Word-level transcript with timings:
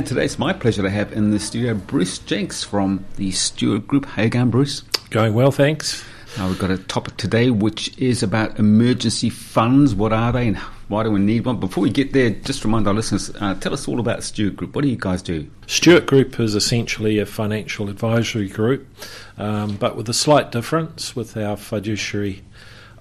And 0.00 0.06
today 0.06 0.24
it's 0.24 0.38
my 0.38 0.54
pleasure 0.54 0.80
to 0.80 0.88
have 0.88 1.12
in 1.12 1.30
the 1.30 1.38
studio 1.38 1.74
Bruce 1.74 2.20
Jenks 2.20 2.64
from 2.64 3.04
the 3.16 3.32
Stewart 3.32 3.86
Group. 3.86 4.06
How 4.06 4.22
you 4.22 4.30
going, 4.30 4.48
Bruce? 4.48 4.80
Going 5.10 5.34
well, 5.34 5.52
thanks. 5.52 6.02
Uh, 6.38 6.46
we've 6.48 6.58
got 6.58 6.70
a 6.70 6.78
topic 6.78 7.18
today 7.18 7.50
which 7.50 7.98
is 7.98 8.22
about 8.22 8.58
emergency 8.58 9.28
funds. 9.28 9.94
What 9.94 10.14
are 10.14 10.32
they 10.32 10.48
and 10.48 10.56
why 10.88 11.02
do 11.02 11.10
we 11.10 11.20
need 11.20 11.44
one? 11.44 11.60
Before 11.60 11.82
we 11.82 11.90
get 11.90 12.14
there, 12.14 12.30
just 12.30 12.64
remind 12.64 12.88
our 12.88 12.94
listeners, 12.94 13.30
uh, 13.42 13.56
tell 13.56 13.74
us 13.74 13.86
all 13.86 14.00
about 14.00 14.22
Stewart 14.22 14.56
Group. 14.56 14.74
What 14.74 14.84
do 14.84 14.88
you 14.88 14.96
guys 14.96 15.20
do? 15.20 15.50
Stewart 15.66 16.06
Group 16.06 16.40
is 16.40 16.54
essentially 16.54 17.18
a 17.18 17.26
financial 17.26 17.90
advisory 17.90 18.48
group, 18.48 18.88
um, 19.36 19.76
but 19.76 19.96
with 19.96 20.08
a 20.08 20.14
slight 20.14 20.50
difference 20.50 21.14
with 21.14 21.36
our 21.36 21.58
fiduciary 21.58 22.40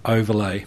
overlay. 0.04 0.66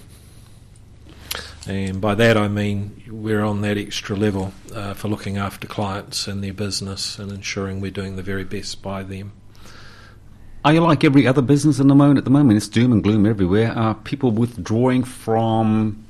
And 1.67 2.01
by 2.01 2.15
that 2.17 2.37
I 2.37 2.49
mean 2.49 3.05
we're 3.09 3.43
on 3.43 3.61
that 3.61 3.79
extra 3.79 4.17
level 4.17 4.53
uh, 4.75 4.95
for 4.95 5.09
looking 5.09 5.37
after 5.37 5.67
clients 5.67 6.27
and 6.27 6.43
their 6.43 6.53
business 6.53 7.19
and 7.19 7.31
ensuring 7.31 7.81
we're 7.81 7.91
doing 7.91 8.17
the 8.17 8.23
very 8.23 8.45
best 8.45 8.83
by 8.83 9.03
them. 9.03 9.33
Are 10.65 10.73
you 10.73 10.81
like 10.81 11.03
every 11.03 11.27
other 11.27 11.43
business 11.43 11.81
in 11.81 11.89
the 11.89 11.95
moment 11.95 12.19
at 12.19 12.25
the 12.25 12.31
moment? 12.31 12.57
It's 12.57 12.69
doom 12.69 12.93
and 12.93 13.03
gloom 13.03 13.27
everywhere. 13.27 13.73
Are 13.73 13.95
people 13.95 14.31
withdrawing 14.31 15.03
from 15.03 16.05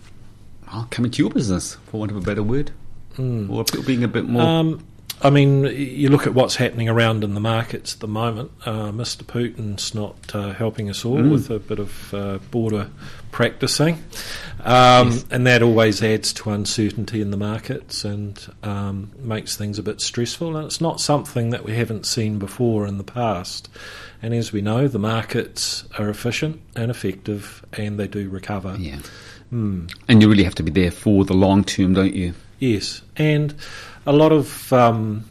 well, 0.72 0.86
coming 0.90 1.10
to 1.10 1.22
your 1.22 1.30
business, 1.30 1.76
for 1.86 2.00
want 2.00 2.10
of 2.10 2.16
a 2.16 2.20
better 2.20 2.42
word? 2.42 2.70
Mm. 3.16 3.50
Or 3.50 3.64
people 3.64 3.84
being 3.84 4.04
a 4.04 4.08
bit 4.08 4.24
more. 4.24 4.42
Um, 4.42 4.84
I 5.24 5.30
mean, 5.30 5.64
you 5.64 6.08
look 6.08 6.26
at 6.26 6.34
what's 6.34 6.56
happening 6.56 6.88
around 6.88 7.22
in 7.22 7.34
the 7.34 7.40
markets 7.40 7.94
at 7.94 8.00
the 8.00 8.08
moment. 8.08 8.50
Uh, 8.66 8.90
Mr. 8.90 9.22
Putin's 9.22 9.94
not 9.94 10.16
uh, 10.34 10.52
helping 10.52 10.90
us 10.90 11.04
all 11.04 11.18
mm. 11.18 11.30
with 11.30 11.48
a 11.48 11.60
bit 11.60 11.78
of 11.78 12.12
uh, 12.12 12.38
border 12.50 12.90
practicing, 13.30 14.02
um, 14.64 15.12
yes. 15.12 15.24
and 15.30 15.46
that 15.46 15.62
always 15.62 16.02
adds 16.02 16.32
to 16.34 16.50
uncertainty 16.50 17.20
in 17.20 17.30
the 17.30 17.36
markets 17.36 18.04
and 18.04 18.52
um, 18.64 19.12
makes 19.18 19.56
things 19.56 19.78
a 19.78 19.82
bit 19.82 20.00
stressful. 20.00 20.56
And 20.56 20.66
it's 20.66 20.80
not 20.80 21.00
something 21.00 21.50
that 21.50 21.64
we 21.64 21.76
haven't 21.76 22.04
seen 22.04 22.40
before 22.40 22.84
in 22.86 22.98
the 22.98 23.04
past. 23.04 23.68
And 24.22 24.34
as 24.34 24.52
we 24.52 24.60
know, 24.60 24.88
the 24.88 24.98
markets 24.98 25.84
are 25.98 26.08
efficient 26.08 26.60
and 26.74 26.90
effective, 26.90 27.64
and 27.72 27.98
they 27.98 28.08
do 28.08 28.28
recover. 28.28 28.76
Yeah. 28.76 28.98
Mm. 29.52 29.92
And 30.08 30.20
you 30.20 30.28
really 30.28 30.44
have 30.44 30.54
to 30.56 30.62
be 30.62 30.70
there 30.70 30.90
for 30.90 31.24
the 31.24 31.34
long 31.34 31.62
term, 31.62 31.94
don't 31.94 32.14
you? 32.14 32.34
Yes, 32.62 33.02
and 33.16 33.56
a 34.06 34.12
lot 34.12 34.30
of 34.30 34.72
um, 34.72 35.24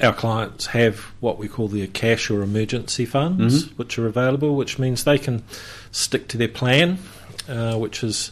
our 0.00 0.12
clients 0.12 0.66
have 0.66 1.00
what 1.18 1.36
we 1.36 1.48
call 1.48 1.66
the 1.66 1.84
cash 1.88 2.30
or 2.30 2.44
emergency 2.44 3.04
funds, 3.04 3.64
mm-hmm. 3.64 3.74
which 3.74 3.98
are 3.98 4.06
available, 4.06 4.54
which 4.54 4.78
means 4.78 5.02
they 5.02 5.18
can 5.18 5.42
stick 5.90 6.28
to 6.28 6.36
their 6.36 6.46
plan, 6.46 6.98
uh, 7.48 7.74
which 7.76 8.04
is 8.04 8.30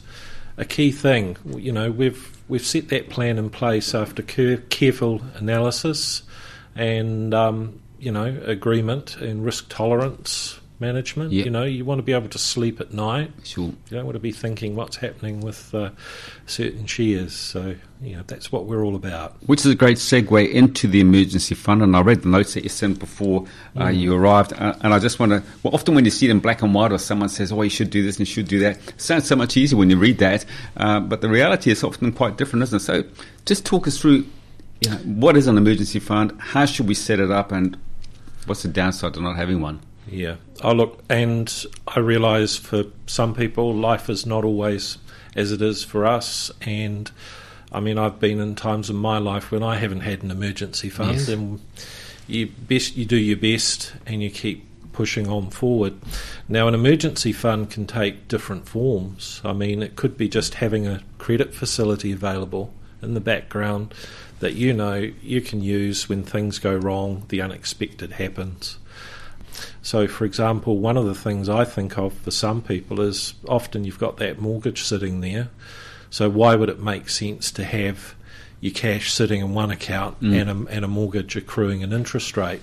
a 0.57 0.65
key 0.65 0.93
thing. 0.93 1.37
You 1.45 1.73
know, 1.73 1.91
we've 1.91 2.33
we've 2.47 2.65
set 2.65 2.91
that 2.91 3.11
plan 3.11 3.39
in 3.39 3.51
place 3.51 3.93
after 3.93 4.23
careful 4.23 5.21
analysis 5.35 6.23
and 6.77 7.35
um, 7.35 7.81
you 7.99 8.13
know 8.13 8.41
agreement 8.45 9.17
and 9.17 9.45
risk 9.45 9.69
tolerance 9.69 10.61
management. 10.81 11.33
Yep. 11.33 11.45
You 11.45 11.51
know, 11.51 11.65
you 11.65 11.85
want 11.85 11.99
to 11.99 12.03
be 12.03 12.13
able 12.13 12.29
to 12.29 12.39
sleep 12.39 12.81
at 12.81 12.93
night. 12.93 13.31
Sure. 13.45 13.67
You 13.67 13.77
don't 13.91 14.05
want 14.05 14.17
to 14.17 14.21
be 14.21 14.33
thinking 14.33 14.75
what's 14.77 14.97
happening 14.97 15.41
with 15.41 15.75
uh, 15.75 15.91
certain 16.47 16.87
shares. 16.87 17.35
So, 17.35 17.77
you 18.03 18.17
know, 18.17 18.23
that's 18.27 18.51
what 18.51 18.67
we're 18.67 18.85
all 18.85 18.97
about. 18.97 19.37
Which 19.47 19.61
is 19.61 19.67
a 19.67 19.75
great 19.75 19.99
segue 19.99 20.51
into 20.53 20.89
the 20.89 21.01
emergency 21.01 21.55
fund. 21.55 21.83
And 21.83 21.97
I 21.97 22.01
read 22.01 22.23
the 22.23 22.29
notes 22.29 22.55
that 22.55 22.65
you 22.65 22.69
sent 22.69 22.99
before 22.99 23.47
uh, 23.77 23.87
mm. 23.87 23.99
you 23.99 24.15
arrived. 24.15 24.53
Uh, 24.53 24.75
and 24.81 24.93
I 24.93 24.99
just 24.99 25.19
want 25.19 25.33
to, 25.33 25.43
well, 25.63 25.75
often 25.75 25.95
when 25.95 26.05
you 26.05 26.11
see 26.11 26.27
it 26.27 26.31
in 26.31 26.41
black 26.41 26.63
and 26.63 26.75
white 26.75 26.93
or 26.93 26.99
someone 26.99 27.29
says, 27.29 27.53
oh, 27.53 27.63
you 27.63 27.71
should 27.71 27.91
do 27.91 28.03
this 28.03 28.17
and 28.19 28.27
you 28.27 28.33
should 28.33 28.49
do 28.49 28.59
that, 28.61 28.77
it 28.89 29.01
sounds 29.01 29.27
so 29.27 29.37
much 29.37 29.57
easier 29.57 29.79
when 29.79 29.91
you 29.91 29.99
read 29.99 30.19
that. 30.19 30.45
Uh, 30.77 31.01
but 31.01 31.21
the 31.21 31.29
reality 31.29 31.71
is 31.71 31.85
often 31.85 32.13
quite 32.13 32.37
different, 32.37 32.63
isn't 32.65 32.77
it? 32.77 32.81
So 32.81 33.05
just 33.47 33.65
talk 33.65 33.87
us 33.87 33.99
through 33.99 34.27
you 34.81 34.91
know, 34.91 34.97
what 34.97 35.37
is 35.37 35.47
an 35.47 35.57
emergency 35.57 36.01
fund? 36.01 36.37
How 36.39 36.67
should 36.67 36.89
we 36.89 36.95
set 36.95 37.21
it 37.21 37.31
up? 37.31 37.53
And 37.53 37.77
what's 38.47 38.63
the 38.63 38.69
downside 38.69 39.15
to 39.15 39.21
not 39.21 39.37
having 39.37 39.61
one? 39.61 39.81
Yeah. 40.09 40.37
Oh, 40.63 40.73
look, 40.73 41.03
and 41.09 41.65
I 41.89 42.01
realise 42.01 42.57
for 42.57 42.85
some 43.07 43.35
people, 43.35 43.75
life 43.75 44.09
is 44.09 44.27
not 44.27 44.45
always 44.45 44.99
as 45.35 45.53
it 45.53 45.63
is 45.63 45.83
for 45.83 46.07
us. 46.07 46.51
And 46.63 47.11
I 47.73 47.81
mean, 47.81 47.99
I've 47.99 48.21
been 48.21 48.41
in 48.41 48.55
times 48.55 48.91
in 48.91 48.97
my 48.97 49.19
life 49.19 49.51
when 49.51 49.63
I 49.63 49.77
haven't 49.77 50.01
had 50.01 50.23
an 50.23 50.31
emergency 50.31 50.89
fund, 50.89 51.17
yes. 51.17 51.29
and 51.29 51.61
you 52.27 52.47
best 52.47 52.97
you 52.97 53.05
do 53.05 53.17
your 53.17 53.37
best 53.37 53.95
and 54.07 54.23
you 54.23 54.31
keep 54.31 54.67
pushing 54.93 55.29
on 55.29 55.51
forward. 55.51 55.95
Now, 56.49 56.69
an 56.69 56.75
emergency 56.75 57.33
fund 57.33 57.71
can 57.71 57.87
take 57.87 58.29
different 58.29 58.69
forms. 58.69 59.41
I 59.45 59.53
mean, 59.53 59.83
it 59.83 59.97
could 59.97 60.17
be 60.17 60.29
just 60.29 60.55
having 60.55 60.87
a 60.87 61.03
credit 61.19 61.53
facility 61.53 62.13
available 62.13 62.73
in 63.03 63.15
the 63.15 63.21
background 63.21 63.93
that 64.39 64.55
you 64.55 64.73
know 64.73 65.11
you 65.21 65.41
can 65.41 65.63
use 65.63 66.09
when 66.09 66.23
things 66.23 66.59
go 66.59 66.77
wrong, 66.77 67.25
the 67.29 67.41
unexpected 67.41 68.13
happens. 68.13 68.79
So, 69.83 70.07
for 70.07 70.25
example, 70.25 70.79
one 70.79 70.97
of 70.97 71.07
the 71.07 71.15
things 71.15 71.49
I 71.49 71.65
think 71.65 71.99
of 71.99 72.13
for 72.15 72.31
some 72.31 72.63
people 72.63 73.01
is 73.01 73.35
often 73.49 73.85
you've 73.85 73.99
got 73.99 74.17
that 74.19 74.41
mortgage 74.41 74.83
sitting 74.83 75.21
there. 75.21 75.51
So, 76.11 76.29
why 76.29 76.55
would 76.55 76.69
it 76.69 76.81
make 76.81 77.09
sense 77.09 77.51
to 77.53 77.65
have 77.65 78.15
your 78.61 78.73
cash 78.73 79.13
sitting 79.13 79.41
in 79.41 79.55
one 79.55 79.71
account 79.71 80.21
mm. 80.21 80.41
and, 80.41 80.51
a, 80.51 80.73
and 80.73 80.85
a 80.85 80.89
mortgage 80.89 81.37
accruing 81.37 81.83
an 81.83 81.93
interest 81.93 82.37
rate? 82.37 82.63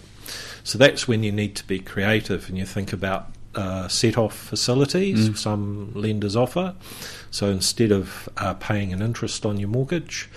So, 0.63 0.78
that's 0.78 1.07
when 1.07 1.24
you 1.24 1.31
need 1.31 1.56
to 1.57 1.68
be 1.68 1.79
creative 1.79 2.50
and 2.50 2.57
you 2.57 2.66
think 2.66 2.94
about 2.94 3.31
uh, 3.53 3.88
set 3.90 4.18
off 4.18 4.34
facilities 4.34 5.29
mm. 5.29 5.38
some 5.38 5.91
lenders 5.94 6.35
offer. 6.35 6.75
So, 7.29 7.47
instead 7.50 7.91
of 7.91 8.29
uh, 8.38 8.53
paying 8.56 8.94
an 8.94 9.02
interest 9.02 9.46
on 9.46 9.59
your 9.59 9.69
mortgage, 9.69 10.29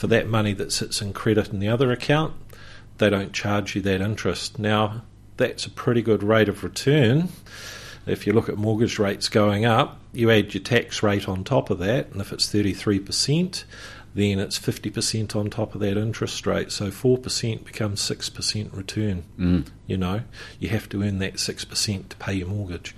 for 0.00 0.06
that 0.06 0.26
money 0.26 0.54
that 0.54 0.72
sits 0.72 1.02
in 1.02 1.12
credit 1.12 1.50
in 1.50 1.58
the 1.58 1.68
other 1.68 1.92
account, 1.92 2.32
they 2.96 3.10
don't 3.10 3.34
charge 3.34 3.76
you 3.76 3.82
that 3.82 4.00
interest. 4.00 4.58
Now, 4.58 5.02
that's 5.40 5.64
a 5.64 5.70
pretty 5.70 6.02
good 6.02 6.22
rate 6.22 6.48
of 6.48 6.62
return. 6.62 7.30
If 8.06 8.26
you 8.26 8.32
look 8.32 8.48
at 8.48 8.58
mortgage 8.58 8.98
rates 8.98 9.28
going 9.28 9.64
up, 9.64 9.98
you 10.12 10.30
add 10.30 10.54
your 10.54 10.62
tax 10.62 11.02
rate 11.02 11.28
on 11.28 11.44
top 11.44 11.70
of 11.70 11.78
that, 11.78 12.12
and 12.12 12.20
if 12.20 12.32
it's 12.32 12.46
33%, 12.46 13.64
then 14.14 14.38
it's 14.38 14.58
50% 14.58 15.34
on 15.34 15.48
top 15.50 15.74
of 15.74 15.80
that 15.80 15.96
interest 15.96 16.46
rate. 16.46 16.70
So 16.70 16.90
4% 16.90 17.64
becomes 17.64 18.00
6% 18.02 18.76
return. 18.76 19.24
Mm. 19.38 19.66
You 19.86 19.96
know, 19.96 20.22
you 20.58 20.68
have 20.68 20.88
to 20.90 21.02
earn 21.02 21.20
that 21.20 21.34
6% 21.34 22.08
to 22.08 22.16
pay 22.16 22.34
your 22.34 22.48
mortgage. 22.48 22.94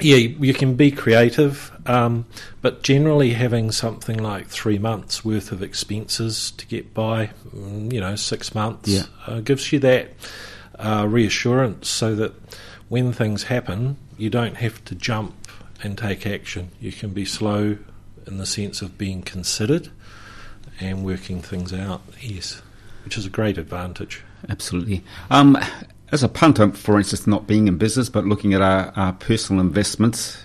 Yeah, 0.00 0.16
you 0.16 0.54
can 0.54 0.74
be 0.74 0.90
creative, 0.90 1.70
um, 1.86 2.26
but 2.60 2.82
generally 2.82 3.34
having 3.34 3.72
something 3.72 4.18
like 4.18 4.48
three 4.48 4.78
months 4.78 5.24
worth 5.24 5.52
of 5.52 5.62
expenses 5.62 6.50
to 6.52 6.66
get 6.66 6.92
by, 6.92 7.30
mm, 7.54 7.92
you 7.92 8.00
know, 8.00 8.16
six 8.16 8.54
months, 8.54 8.88
yeah. 8.88 9.04
uh, 9.26 9.40
gives 9.40 9.72
you 9.72 9.78
that 9.80 10.10
uh, 10.82 11.06
reassurance 11.08 11.88
so 11.88 12.14
that 12.16 12.32
when 12.88 13.12
things 13.12 13.44
happen, 13.44 13.96
you 14.18 14.28
don't 14.28 14.56
have 14.56 14.84
to 14.84 14.94
jump 14.94 15.34
and 15.82 15.96
take 15.96 16.26
action. 16.26 16.70
You 16.80 16.92
can 16.92 17.10
be 17.10 17.24
slow 17.24 17.78
in 18.26 18.38
the 18.38 18.46
sense 18.46 18.82
of 18.82 18.98
being 18.98 19.22
considered 19.22 19.88
and 20.80 21.04
working 21.04 21.40
things 21.40 21.72
out, 21.72 22.02
yes, 22.20 22.60
which 23.04 23.16
is 23.16 23.24
a 23.24 23.30
great 23.30 23.58
advantage. 23.58 24.22
Absolutely. 24.48 25.02
Um, 25.30 25.56
As 26.12 26.22
a 26.22 26.28
punter, 26.28 26.70
for 26.72 26.98
instance, 26.98 27.26
not 27.26 27.46
being 27.46 27.68
in 27.68 27.78
business 27.78 28.10
but 28.10 28.26
looking 28.26 28.52
at 28.52 28.60
our, 28.60 28.92
our 28.96 29.14
personal 29.14 29.62
investments, 29.62 30.36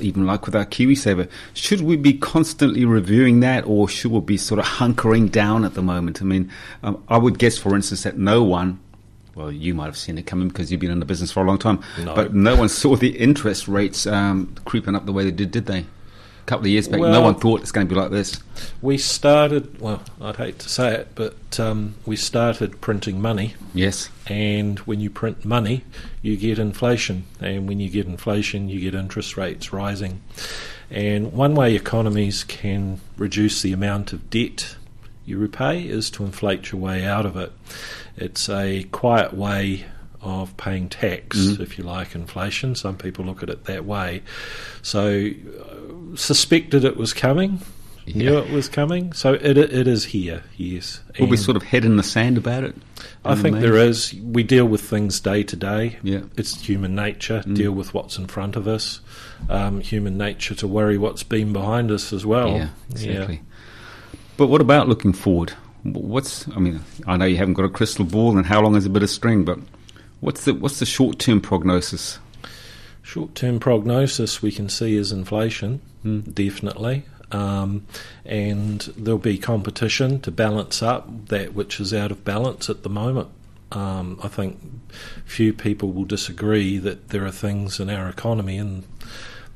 even 0.00 0.24
like 0.24 0.46
with 0.46 0.54
our 0.54 0.64
KiwiSaver, 0.64 1.28
should 1.52 1.80
we 1.80 1.96
be 1.96 2.12
constantly 2.12 2.84
reviewing 2.84 3.40
that 3.40 3.64
or 3.66 3.88
should 3.88 4.12
we 4.12 4.20
be 4.20 4.36
sort 4.36 4.60
of 4.60 4.66
hunkering 4.66 5.28
down 5.28 5.64
at 5.64 5.74
the 5.74 5.82
moment? 5.82 6.22
I 6.22 6.26
mean, 6.26 6.48
um, 6.84 7.02
I 7.08 7.18
would 7.18 7.40
guess, 7.40 7.58
for 7.58 7.74
instance, 7.74 8.04
that 8.04 8.16
no 8.16 8.44
one 8.44 8.78
well, 9.36 9.52
you 9.52 9.74
might 9.74 9.84
have 9.84 9.98
seen 9.98 10.16
it 10.16 10.26
coming 10.26 10.48
because 10.48 10.72
you've 10.72 10.80
been 10.80 10.90
in 10.90 10.98
the 10.98 11.04
business 11.04 11.30
for 11.30 11.42
a 11.42 11.46
long 11.46 11.58
time. 11.58 11.80
No. 12.02 12.14
But 12.14 12.34
no 12.34 12.56
one 12.56 12.70
saw 12.70 12.96
the 12.96 13.16
interest 13.18 13.68
rates 13.68 14.06
um, 14.06 14.56
creeping 14.64 14.96
up 14.96 15.04
the 15.04 15.12
way 15.12 15.24
they 15.24 15.30
did, 15.30 15.50
did 15.50 15.66
they? 15.66 15.80
A 15.80 16.46
couple 16.46 16.64
of 16.64 16.70
years 16.70 16.88
back, 16.88 17.00
no 17.00 17.20
one 17.20 17.34
thought 17.34 17.60
it's 17.60 17.72
going 17.72 17.86
to 17.86 17.94
be 17.94 18.00
like 18.00 18.10
this. 18.10 18.40
We 18.80 18.96
started, 18.96 19.78
well, 19.80 20.02
I'd 20.20 20.36
hate 20.36 20.58
to 20.60 20.68
say 20.68 20.94
it, 20.94 21.08
but 21.14 21.60
um, 21.60 21.96
we 22.06 22.16
started 22.16 22.80
printing 22.80 23.20
money. 23.20 23.54
Yes. 23.74 24.08
And 24.26 24.78
when 24.80 25.00
you 25.00 25.10
print 25.10 25.44
money, 25.44 25.84
you 26.22 26.36
get 26.36 26.58
inflation. 26.58 27.24
And 27.40 27.68
when 27.68 27.78
you 27.78 27.90
get 27.90 28.06
inflation, 28.06 28.68
you 28.70 28.80
get 28.80 28.94
interest 28.94 29.36
rates 29.36 29.72
rising. 29.72 30.22
And 30.88 31.32
one 31.32 31.54
way 31.54 31.74
economies 31.74 32.44
can 32.44 33.00
reduce 33.18 33.60
the 33.60 33.72
amount 33.72 34.12
of 34.12 34.30
debt 34.30 34.76
you 35.26 35.38
repay 35.38 35.82
is 35.82 36.10
to 36.12 36.24
inflate 36.24 36.72
your 36.72 36.80
way 36.80 37.04
out 37.04 37.26
of 37.26 37.36
it. 37.36 37.52
It's 38.16 38.48
a 38.48 38.84
quiet 38.84 39.34
way 39.34 39.84
of 40.22 40.56
paying 40.56 40.88
tax, 40.88 41.36
Mhm. 41.38 41.60
if 41.60 41.78
you 41.78 41.84
like, 41.84 42.14
inflation. 42.14 42.74
Some 42.74 42.96
people 42.96 43.24
look 43.24 43.42
at 43.42 43.50
it 43.50 43.64
that 43.66 43.84
way. 43.84 44.22
So, 44.82 45.30
uh, 45.60 46.16
suspected 46.16 46.84
it 46.84 46.96
was 46.96 47.12
coming, 47.12 47.60
knew 48.06 48.38
it 48.38 48.50
was 48.50 48.68
coming. 48.68 49.12
So, 49.12 49.34
it, 49.34 49.56
it 49.58 49.86
is 49.86 50.04
here, 50.06 50.42
yes. 50.56 51.00
Will 51.20 51.26
we 51.26 51.36
sort 51.36 51.56
of 51.56 51.62
head 51.64 51.84
in 51.84 51.96
the 51.96 52.02
sand 52.02 52.38
about 52.38 52.64
it? 52.64 52.74
I 53.24 53.34
think 53.34 53.58
there 53.60 53.76
is. 53.76 54.14
We 54.22 54.42
deal 54.44 54.66
with 54.66 54.80
things 54.80 55.18
day 55.20 55.42
to 55.42 55.56
day. 55.56 55.98
Yeah. 56.02 56.20
It's 56.36 56.60
human 56.60 56.94
nature. 56.94 57.42
Mm. 57.46 57.56
Deal 57.56 57.72
with 57.72 57.92
what's 57.94 58.18
in 58.18 58.26
front 58.26 58.54
of 58.56 58.66
us. 58.68 59.00
Um, 59.50 59.80
human 59.80 60.16
nature 60.16 60.54
to 60.56 60.66
worry 60.68 60.96
what's 60.98 61.24
been 61.24 61.52
behind 61.52 61.90
us 61.90 62.12
as 62.12 62.24
well. 62.24 62.50
Yeah, 62.50 62.68
exactly. 62.90 63.42
But 64.36 64.48
what 64.48 64.60
about 64.60 64.88
looking 64.88 65.12
forward? 65.12 65.52
What's 65.82 66.48
I 66.48 66.58
mean, 66.58 66.80
I 67.06 67.16
know 67.16 67.24
you 67.24 67.36
haven't 67.36 67.54
got 67.54 67.64
a 67.64 67.68
crystal 67.70 68.04
ball, 68.04 68.36
and 68.36 68.46
how 68.46 68.60
long 68.60 68.76
is 68.76 68.86
a 68.86 68.90
bit 68.90 69.02
of 69.02 69.10
string? 69.10 69.44
But 69.44 69.58
what's 70.20 70.44
the 70.44 70.54
what's 70.54 70.78
the 70.78 70.86
short 70.86 71.18
term 71.18 71.40
prognosis? 71.40 72.18
Short-term 73.02 73.60
prognosis 73.60 74.42
we 74.42 74.50
can 74.50 74.68
see 74.68 74.96
is 74.96 75.12
inflation, 75.12 75.80
Mm. 76.04 76.34
definitely. 76.34 77.04
Um, 77.30 77.86
and 78.24 78.80
there'll 78.96 79.18
be 79.18 79.38
competition 79.38 80.20
to 80.22 80.32
balance 80.32 80.82
up 80.82 81.28
that 81.28 81.54
which 81.54 81.78
is 81.78 81.94
out 81.94 82.10
of 82.10 82.24
balance 82.24 82.68
at 82.68 82.82
the 82.82 82.88
moment. 82.88 83.28
Um, 83.70 84.18
I 84.24 84.28
think 84.28 84.58
few 85.24 85.52
people 85.52 85.92
will 85.92 86.04
disagree 86.04 86.78
that 86.78 87.10
there 87.10 87.24
are 87.24 87.30
things 87.30 87.78
in 87.78 87.90
our 87.90 88.08
economy 88.08 88.58
and 88.58 88.82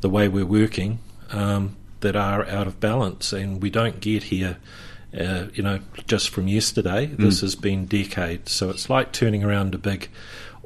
the 0.00 0.09
way 0.09 0.29
we're 0.29 0.47
working 0.47 1.00
um, 1.33 1.75
that 2.00 2.17
are 2.17 2.47
out 2.47 2.67
of 2.67 2.81
balance, 2.81 3.32
and 3.32 3.62
we 3.62 3.70
don't 3.70 4.00
get 4.00 4.25
here. 4.25 4.56
Uh, 5.19 5.47
you 5.55 5.62
know, 5.62 5.81
just 6.06 6.29
from 6.29 6.47
yesterday, 6.47 7.06
this 7.06 7.41
has 7.41 7.56
been 7.56 7.85
decades. 7.87 8.52
So 8.52 8.70
it's 8.70 8.88
like 8.88 9.11
turning 9.12 9.43
around 9.43 9.75
a 9.75 9.79
big 9.79 10.08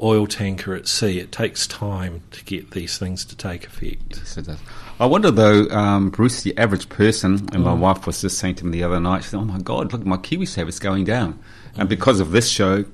oil 0.03 0.27
tanker 0.27 0.75
at 0.75 0.87
sea. 0.87 1.19
It 1.19 1.33
takes 1.33 1.67
time 1.67 2.21
to 2.33 2.45
get 2.45 2.73
these 2.73 2.99
things 2.99 3.25
to 3.27 3.37
take 3.37 3.67
effect. 3.67 4.03
Yes, 4.19 4.37
it 4.37 4.45
does. 4.47 4.59
I 5.01 5.07
wonder 5.07 5.31
though, 5.31 5.67
um, 5.71 6.11
Bruce, 6.11 6.43
the 6.43 6.57
average 6.59 6.89
person, 6.91 7.49
and 7.53 7.65
my 7.65 7.73
Mm. 7.73 7.79
wife 7.79 8.07
was 8.07 8.21
just 8.21 8.37
saying 8.39 8.57
to 8.57 8.67
me 8.67 8.73
the 8.73 8.85
other 8.85 9.01
night, 9.01 9.25
she 9.25 9.31
said, 9.31 9.39
"Oh 9.39 9.45
my 9.45 9.61
God, 9.61 9.93
look, 9.93 10.05
my 10.05 10.19
kiwi 10.19 10.45
is 10.45 10.79
going 10.79 11.05
down," 11.05 11.33
Mm. 11.33 11.39
and 11.81 11.89
because 11.89 12.21
of 12.21 12.31
this 12.33 12.49
show, 12.49 12.85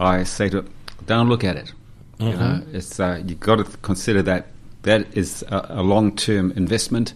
I 0.00 0.22
say 0.24 0.48
to 0.48 0.62
her, 0.62 0.64
"Don't 1.06 1.28
look 1.28 1.44
at 1.44 1.56
it. 1.56 1.72
You 2.18 2.28
Mhm. 2.32 2.38
know, 2.38 2.62
it's 2.72 2.98
uh, 2.98 3.20
you've 3.26 3.40
got 3.40 3.56
to 3.56 3.64
consider 3.82 4.22
that 4.22 4.46
that 4.84 5.06
is 5.12 5.44
a, 5.48 5.66
a 5.68 5.82
long-term 5.82 6.52
investment, 6.56 7.12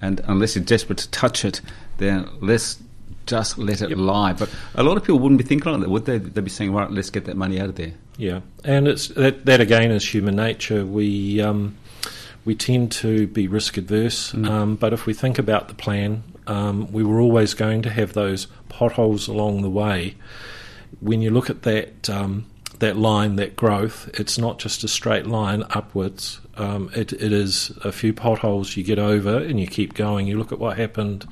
and 0.00 0.20
unless 0.26 0.54
you're 0.56 0.64
desperate 0.64 0.98
to 0.98 1.10
touch 1.10 1.44
it, 1.44 1.60
then 1.98 2.28
let's 2.40 2.78
just 3.26 3.58
let 3.58 3.82
it 3.82 3.90
Yep. 3.90 3.98
lie." 3.98 4.32
But 4.32 4.48
a 4.74 4.82
lot 4.82 4.96
of 4.96 5.02
people 5.04 5.18
wouldn't 5.18 5.38
be 5.38 5.44
thinking 5.44 5.70
like 5.72 5.80
that, 5.82 5.90
would 5.90 6.04
they? 6.06 6.18
They'd 6.18 6.44
be 6.44 6.50
saying, 6.50 6.72
"Right, 6.72 6.90
let's 6.90 7.10
get 7.10 7.24
that 7.26 7.36
money 7.36 7.60
out 7.60 7.68
of 7.68 7.74
there." 7.76 7.92
Yeah, 8.16 8.40
and 8.64 8.88
it's 8.88 9.08
that, 9.08 9.44
that 9.46 9.60
again 9.60 9.90
is 9.90 10.14
human 10.14 10.34
nature. 10.36 10.84
We 10.84 11.40
um, 11.40 11.76
we 12.44 12.54
tend 12.54 12.90
to 12.92 13.26
be 13.26 13.46
risk 13.48 13.76
adverse, 13.76 14.32
Mm. 14.32 14.48
um, 14.48 14.74
but 14.76 14.92
if 14.92 15.06
we 15.06 15.12
think 15.14 15.38
about 15.38 15.68
the 15.68 15.74
plan, 15.74 16.22
um, 16.46 16.90
we 16.92 17.04
were 17.04 17.20
always 17.20 17.54
going 17.54 17.82
to 17.82 17.90
have 17.90 18.14
those 18.14 18.46
potholes 18.68 19.28
along 19.28 19.62
the 19.62 19.68
way. 19.70 20.14
When 21.00 21.20
you 21.22 21.30
look 21.30 21.50
at 21.50 21.62
that 21.62 22.08
um, 22.08 22.46
that 22.78 22.96
line, 22.96 23.36
that 23.36 23.56
growth, 23.56 24.08
it's 24.14 24.38
not 24.38 24.58
just 24.58 24.84
a 24.84 24.88
straight 24.88 25.26
line 25.26 25.64
upwards. 25.70 26.40
Um, 26.56 26.90
it, 26.94 27.12
it 27.12 27.32
is 27.32 27.70
a 27.84 27.92
few 27.92 28.12
potholes 28.12 28.76
you 28.76 28.82
get 28.82 28.98
over 28.98 29.38
and 29.38 29.60
you 29.60 29.66
keep 29.66 29.94
going. 29.94 30.26
You 30.26 30.38
look 30.38 30.52
at 30.52 30.58
what 30.58 30.76
happened 30.76 31.24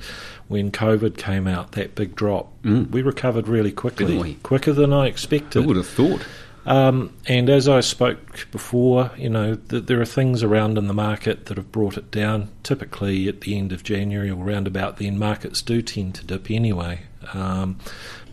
when 0.47 0.71
COVID 0.71 1.17
came 1.17 1.47
out, 1.47 1.73
that 1.73 1.95
big 1.95 2.15
drop. 2.15 2.51
Mm. 2.63 2.89
We 2.91 3.01
recovered 3.01 3.47
really 3.47 3.71
quickly, 3.71 4.35
quicker 4.43 4.73
than 4.73 4.93
I 4.93 5.07
expected. 5.07 5.61
Who 5.61 5.67
would 5.67 5.77
have 5.77 5.87
thought? 5.87 6.25
Um, 6.65 7.15
and 7.25 7.49
as 7.49 7.69
I 7.69 7.79
spoke 7.79 8.51
before, 8.51 9.11
you 9.17 9.29
know, 9.29 9.55
th- 9.55 9.85
there 9.85 10.01
are 10.01 10.05
things 10.05 10.43
around 10.43 10.77
in 10.77 10.87
the 10.87 10.93
market 10.93 11.45
that 11.45 11.55
have 11.55 11.71
brought 11.71 11.97
it 11.97 12.11
down. 12.11 12.49
Typically, 12.63 13.29
at 13.29 13.41
the 13.41 13.57
end 13.57 13.71
of 13.71 13.83
January 13.83 14.29
or 14.29 14.35
round 14.35 14.67
about 14.67 14.97
then, 14.97 15.17
markets 15.17 15.61
do 15.61 15.81
tend 15.81 16.15
to 16.15 16.25
dip 16.25 16.51
anyway. 16.51 17.03
Um, 17.33 17.79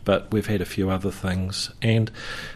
but 0.04 0.30
we've 0.32 0.46
had 0.46 0.60
a 0.60 0.64
few 0.66 0.90
other 0.90 1.10
things, 1.10 1.70
and 1.82 2.10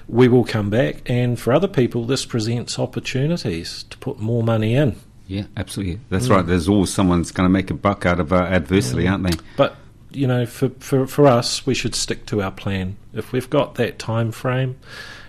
we 0.08 0.28
will 0.28 0.44
come 0.44 0.70
back. 0.70 1.02
And 1.06 1.38
for 1.38 1.52
other 1.52 1.68
people, 1.68 2.04
this 2.04 2.24
presents 2.26 2.78
opportunities 2.78 3.84
to 3.90 3.98
put 3.98 4.18
more 4.20 4.42
money 4.42 4.74
in. 4.74 4.96
Yeah, 5.26 5.44
absolutely. 5.56 6.00
That's 6.10 6.28
Mm. 6.28 6.36
right. 6.36 6.46
There's 6.46 6.68
always 6.68 6.90
someone's 6.90 7.30
going 7.32 7.44
to 7.46 7.52
make 7.52 7.70
a 7.70 7.74
buck 7.74 8.06
out 8.06 8.18
of 8.20 8.32
uh, 8.32 8.36
adversity, 8.36 9.04
Mm. 9.04 9.10
aren't 9.10 9.24
they? 9.24 9.44
But 9.56 9.76
you 10.10 10.26
know, 10.26 10.46
for, 10.46 10.70
for 10.80 11.06
for 11.06 11.26
us, 11.26 11.66
we 11.66 11.74
should 11.74 11.94
stick 11.94 12.24
to 12.26 12.40
our 12.42 12.50
plan. 12.50 12.96
If 13.12 13.32
we've 13.32 13.50
got 13.50 13.74
that 13.74 13.98
time 13.98 14.32
frame, 14.32 14.76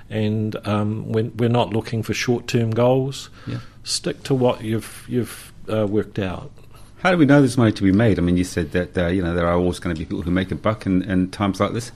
and 0.10 0.56
um, 0.68 1.12
we're, 1.12 1.30
we're 1.38 1.50
not 1.50 1.72
looking 1.74 2.02
for 2.04 2.14
short 2.14 2.48
term 2.48 2.72
goals, 2.72 3.30
Yeah. 3.46 3.60
stick 3.84 4.24
to 4.24 4.34
what 4.34 4.64
you've 4.64 5.06
you've 5.08 5.52
uh, 5.72 5.86
worked 5.86 6.18
out. 6.20 6.52
How 7.00 7.12
do 7.12 7.18
we 7.18 7.26
know 7.26 7.40
there's 7.40 7.58
money 7.58 7.72
to 7.74 7.84
be 7.84 7.92
made? 7.92 8.20
I 8.20 8.22
mean, 8.22 8.36
you 8.38 8.44
said 8.44 8.72
that 8.72 8.98
uh, 8.98 9.08
you 9.08 9.22
know 9.22 9.34
there 9.34 9.48
are 9.48 9.56
always 9.56 9.80
going 9.80 9.96
to 9.96 10.00
be 10.00 10.06
people 10.06 10.22
who 10.22 10.32
make 10.32 10.52
a 10.52 10.56
buck 10.56 10.86
in, 10.86 11.02
in 11.04 11.30
times 11.30 11.60
like 11.60 11.74
this. 11.74 11.92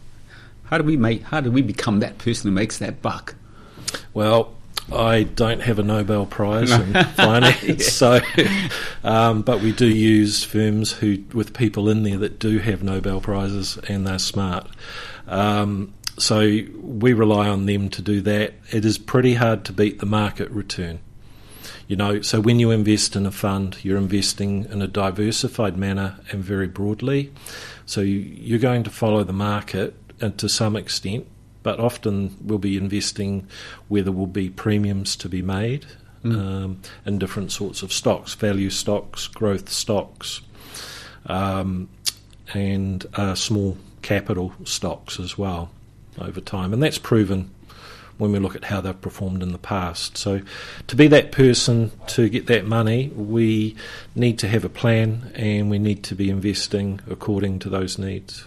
How 0.63 0.77
do 0.77 0.83
we 0.83 0.97
make? 0.97 1.23
How 1.23 1.41
do 1.41 1.51
we 1.51 1.61
become 1.61 1.99
that 1.99 2.17
person 2.17 2.49
who 2.49 2.55
makes 2.55 2.77
that 2.79 3.01
buck? 3.01 3.35
Well, 4.13 4.53
I 4.91 5.23
don't 5.23 5.61
have 5.61 5.79
a 5.79 5.83
Nobel 5.83 6.25
Prize 6.25 6.71
in 6.71 6.93
finance, 7.15 7.85
so 7.87 8.19
um, 9.03 9.41
but 9.41 9.61
we 9.61 9.71
do 9.71 9.87
use 9.87 10.43
firms 10.43 10.91
who 10.91 11.23
with 11.33 11.53
people 11.53 11.89
in 11.89 12.03
there 12.03 12.17
that 12.17 12.39
do 12.39 12.59
have 12.59 12.83
Nobel 12.83 13.21
prizes 13.21 13.77
and 13.87 14.05
they're 14.05 14.19
smart. 14.19 14.67
Um, 15.27 15.93
so 16.17 16.39
we 16.39 17.13
rely 17.13 17.47
on 17.47 17.65
them 17.65 17.89
to 17.89 18.01
do 18.01 18.21
that. 18.21 18.53
It 18.71 18.85
is 18.85 18.97
pretty 18.97 19.35
hard 19.35 19.65
to 19.65 19.73
beat 19.73 19.99
the 19.99 20.05
market 20.05 20.49
return. 20.51 20.99
You 21.87 21.95
know, 21.95 22.21
so 22.21 22.39
when 22.39 22.59
you 22.59 22.71
invest 22.71 23.15
in 23.15 23.25
a 23.25 23.31
fund, 23.31 23.77
you're 23.83 23.97
investing 23.97 24.65
in 24.65 24.81
a 24.81 24.87
diversified 24.87 25.77
manner 25.77 26.19
and 26.31 26.43
very 26.43 26.67
broadly. 26.67 27.31
So 27.85 28.01
you, 28.01 28.19
you're 28.19 28.59
going 28.59 28.83
to 28.83 28.89
follow 28.89 29.23
the 29.23 29.33
market 29.33 29.95
to 30.31 30.49
some 30.49 30.75
extent, 30.75 31.27
but 31.63 31.79
often 31.79 32.35
we'll 32.41 32.57
be 32.57 32.77
investing 32.77 33.47
where 33.87 34.03
there 34.03 34.13
will 34.13 34.27
be 34.27 34.49
premiums 34.49 35.15
to 35.17 35.29
be 35.29 35.41
made 35.41 35.85
um, 36.23 36.81
in 37.05 37.19
different 37.19 37.51
sorts 37.51 37.81
of 37.81 37.91
stocks, 37.91 38.33
value 38.33 38.69
stocks, 38.69 39.27
growth 39.27 39.69
stocks, 39.69 40.41
um, 41.25 41.89
and 42.53 43.05
uh, 43.15 43.35
small 43.35 43.77
capital 44.01 44.53
stocks 44.63 45.19
as 45.19 45.37
well 45.37 45.69
over 46.19 46.41
time. 46.41 46.73
And 46.73 46.83
that's 46.83 46.97
proven 46.97 47.49
when 48.17 48.31
we 48.31 48.39
look 48.39 48.55
at 48.55 48.65
how 48.65 48.79
they've 48.79 49.01
performed 49.01 49.41
in 49.41 49.51
the 49.51 49.57
past. 49.57 50.17
So, 50.17 50.41
to 50.87 50.95
be 50.95 51.07
that 51.07 51.31
person 51.31 51.91
to 52.07 52.29
get 52.29 52.45
that 52.47 52.65
money, 52.65 53.07
we 53.15 53.75
need 54.15 54.37
to 54.39 54.47
have 54.47 54.63
a 54.63 54.69
plan 54.69 55.31
and 55.35 55.69
we 55.69 55.79
need 55.79 56.03
to 56.03 56.15
be 56.15 56.29
investing 56.29 56.99
according 57.09 57.59
to 57.59 57.69
those 57.69 57.97
needs. 57.97 58.45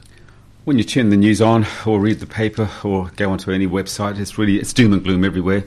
When 0.66 0.78
you 0.78 0.84
turn 0.84 1.10
the 1.10 1.16
news 1.16 1.40
on, 1.40 1.64
or 1.86 2.00
read 2.00 2.18
the 2.18 2.26
paper, 2.26 2.68
or 2.82 3.12
go 3.14 3.30
onto 3.30 3.52
any 3.52 3.68
website, 3.68 4.18
it's 4.18 4.36
really 4.36 4.56
it's 4.58 4.72
doom 4.72 4.92
and 4.92 5.04
gloom 5.04 5.24
everywhere. 5.24 5.62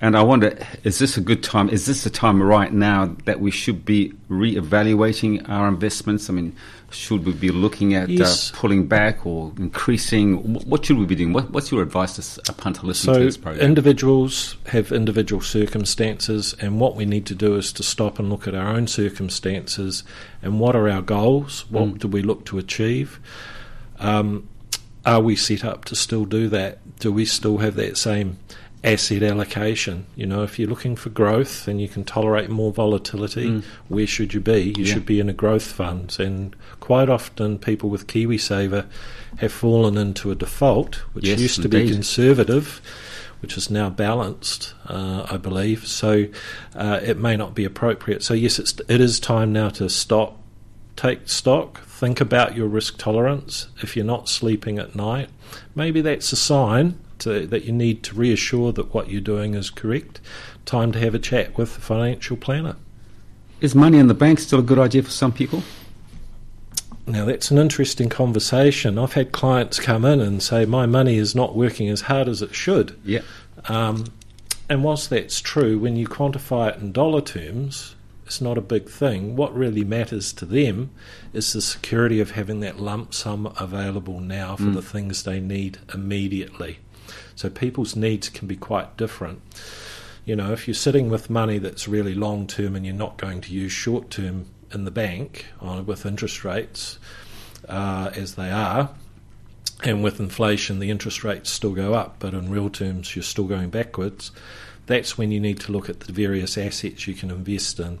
And 0.00 0.16
I 0.16 0.22
wonder, 0.22 0.56
is 0.84 0.98
this 1.00 1.18
a 1.18 1.20
good 1.20 1.42
time? 1.42 1.68
Is 1.68 1.84
this 1.84 2.04
the 2.04 2.08
time 2.08 2.42
right 2.42 2.72
now 2.72 3.14
that 3.26 3.40
we 3.40 3.50
should 3.50 3.84
be 3.84 4.14
re-evaluating 4.28 5.44
our 5.46 5.68
investments? 5.68 6.30
I 6.30 6.32
mean, 6.32 6.56
should 6.90 7.26
we 7.26 7.34
be 7.34 7.50
looking 7.50 7.92
at 7.92 8.08
Yes. 8.08 8.50
uh, 8.50 8.56
pulling 8.56 8.86
back 8.86 9.26
or 9.26 9.52
increasing? 9.58 10.36
What 10.64 10.86
should 10.86 10.96
we 10.96 11.04
be 11.04 11.16
doing? 11.16 11.34
What, 11.34 11.50
what's 11.50 11.70
your 11.70 11.82
advice 11.82 12.14
to 12.16 12.50
a 12.50 12.54
punter 12.54 12.86
listening 12.86 13.16
to 13.16 13.24
this 13.26 13.36
program? 13.36 13.62
individuals 13.62 14.56
have 14.68 14.92
individual 14.92 15.42
circumstances, 15.42 16.54
and 16.58 16.80
what 16.80 16.96
we 16.96 17.04
need 17.04 17.26
to 17.26 17.34
do 17.34 17.56
is 17.56 17.70
to 17.74 17.82
stop 17.82 18.18
and 18.18 18.30
look 18.30 18.48
at 18.48 18.54
our 18.54 18.68
own 18.68 18.86
circumstances 18.86 20.04
and 20.42 20.58
what 20.58 20.74
are 20.74 20.88
our 20.88 21.02
goals? 21.02 21.66
What 21.68 21.84
Mm. 21.84 21.98
do 21.98 22.08
we 22.08 22.22
look 22.22 22.46
to 22.46 22.56
achieve? 22.56 23.20
Um, 24.00 24.48
are 25.06 25.20
we 25.20 25.36
set 25.36 25.64
up 25.64 25.84
to 25.86 25.96
still 25.96 26.24
do 26.24 26.48
that? 26.48 26.98
Do 26.98 27.12
we 27.12 27.24
still 27.24 27.58
have 27.58 27.76
that 27.76 27.96
same 27.96 28.38
asset 28.84 29.22
allocation. 29.22 30.06
You 30.14 30.26
know, 30.26 30.42
if 30.42 30.58
you're 30.58 30.68
looking 30.68 30.96
for 30.96 31.10
growth 31.10 31.66
and 31.66 31.80
you 31.80 31.88
can 31.88 32.04
tolerate 32.04 32.48
more 32.48 32.72
volatility, 32.72 33.46
Mm. 33.50 33.62
where 33.88 34.06
should 34.06 34.34
you 34.34 34.40
be? 34.40 34.74
You 34.76 34.84
Yeah. 34.84 34.94
should 34.94 35.06
be 35.06 35.20
in 35.20 35.28
a 35.28 35.32
growth 35.32 35.64
fund. 35.64 36.16
And 36.18 36.54
quite 36.80 37.08
often, 37.08 37.58
people 37.58 37.90
with 37.90 38.06
KiwiSaver 38.06 38.84
have 39.38 39.52
fallen 39.52 39.96
into 39.96 40.30
a 40.30 40.34
default, 40.34 40.96
which 41.12 41.26
Yes, 41.26 41.40
used 41.40 41.62
to 41.62 41.68
be 41.68 41.90
conservative, 41.90 42.80
which 43.40 43.56
is 43.56 43.70
now 43.70 43.90
balanced, 43.90 44.74
uh, 44.86 45.26
I 45.30 45.36
believe. 45.36 45.86
So 45.86 46.26
uh, 46.76 47.00
it 47.02 47.18
may 47.18 47.36
not 47.36 47.54
be 47.54 47.64
appropriate. 47.64 48.22
So 48.22 48.34
yes, 48.34 48.58
it's, 48.58 48.74
it 48.88 49.00
is 49.00 49.18
time 49.18 49.52
now 49.52 49.70
to 49.70 49.88
stop, 49.88 50.40
take 50.98 51.28
stock, 51.28 51.80
think 51.84 52.20
about 52.20 52.56
your 52.56 52.66
risk 52.66 52.98
tolerance. 52.98 53.68
If 53.80 53.96
you're 53.96 54.04
not 54.04 54.28
sleeping 54.28 54.78
at 54.78 54.96
night, 54.96 55.30
maybe 55.74 56.00
that's 56.00 56.32
a 56.32 56.36
sign 56.36 56.98
to, 57.20 57.46
that 57.46 57.64
you 57.64 57.72
need 57.72 58.02
to 58.04 58.16
reassure 58.16 58.72
that 58.72 58.92
what 58.92 59.08
you're 59.08 59.20
doing 59.20 59.54
is 59.54 59.70
correct. 59.70 60.20
Time 60.64 60.90
to 60.92 60.98
have 60.98 61.14
a 61.14 61.18
chat 61.20 61.56
with 61.56 61.76
the 61.76 61.80
financial 61.80 62.36
planner. 62.36 62.76
Is 63.60 63.76
money 63.76 63.98
in 63.98 64.08
the 64.08 64.14
bank 64.14 64.40
still 64.40 64.58
a 64.58 64.62
good 64.62 64.78
idea 64.78 65.04
for 65.04 65.10
some 65.10 65.32
people? 65.32 65.62
Now, 67.06 67.24
that's 67.24 67.50
an 67.52 67.58
interesting 67.58 68.08
conversation. 68.08 68.98
I've 68.98 69.14
had 69.14 69.30
clients 69.30 69.78
come 69.78 70.04
in 70.04 70.20
and 70.20 70.42
say, 70.42 70.66
My 70.66 70.84
money 70.84 71.16
is 71.16 71.34
not 71.34 71.56
working 71.56 71.88
as 71.88 72.02
hard 72.02 72.28
as 72.28 72.42
it 72.42 72.54
should. 72.54 72.98
Yeah. 73.04 73.22
Um, 73.64 74.06
and 74.68 74.84
whilst 74.84 75.10
that's 75.10 75.40
true, 75.40 75.78
when 75.78 75.96
you 75.96 76.06
quantify 76.06 76.74
it 76.74 76.80
in 76.80 76.92
dollar 76.92 77.22
terms, 77.22 77.94
it's 78.28 78.42
not 78.42 78.58
a 78.58 78.60
big 78.60 78.90
thing. 78.90 79.36
What 79.36 79.56
really 79.56 79.84
matters 79.84 80.34
to 80.34 80.44
them 80.44 80.90
is 81.32 81.50
the 81.54 81.62
security 81.62 82.20
of 82.20 82.32
having 82.32 82.60
that 82.60 82.78
lump 82.78 83.14
sum 83.14 83.50
available 83.58 84.20
now 84.20 84.54
for 84.54 84.64
the 84.64 84.82
things 84.82 85.22
they 85.22 85.40
need 85.40 85.78
immediately. 85.94 86.78
So 87.36 87.48
people's 87.48 87.96
needs 87.96 88.28
can 88.28 88.46
be 88.46 88.54
quite 88.54 88.98
different. 88.98 89.40
You 90.26 90.36
know, 90.36 90.52
if 90.52 90.68
you're 90.68 90.74
sitting 90.74 91.08
with 91.08 91.30
money 91.30 91.56
that's 91.56 91.88
really 91.88 92.14
long 92.14 92.46
term 92.46 92.76
and 92.76 92.84
you're 92.84 92.94
not 92.94 93.16
going 93.16 93.40
to 93.40 93.54
use 93.54 93.72
short 93.72 94.10
term 94.10 94.44
in 94.74 94.84
the 94.84 94.90
bank 94.90 95.46
on, 95.62 95.86
with 95.86 96.04
interest 96.04 96.44
rates 96.44 96.98
uh, 97.66 98.10
as 98.14 98.34
they 98.34 98.50
are, 98.50 98.90
and 99.84 100.04
with 100.04 100.20
inflation, 100.20 100.80
the 100.80 100.90
interest 100.90 101.24
rates 101.24 101.48
still 101.48 101.72
go 101.72 101.94
up, 101.94 102.16
but 102.18 102.34
in 102.34 102.50
real 102.50 102.68
terms, 102.68 103.16
you're 103.16 103.22
still 103.22 103.46
going 103.46 103.70
backwards. 103.70 104.32
That's 104.84 105.16
when 105.16 105.30
you 105.30 105.40
need 105.40 105.60
to 105.60 105.72
look 105.72 105.88
at 105.88 106.00
the 106.00 106.12
various 106.12 106.58
assets 106.58 107.06
you 107.06 107.14
can 107.14 107.30
invest 107.30 107.80
in. 107.80 108.00